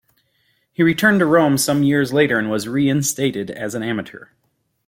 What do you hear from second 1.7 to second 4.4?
years later and was reinstated as an amateur.